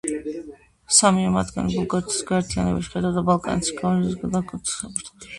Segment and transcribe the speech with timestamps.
[0.99, 5.29] სამივე მათგანი ბულგარეთის გაერთიანებაში ხედავდა ბალკანეთში გავლენის დაკარგვის საფრთხეს.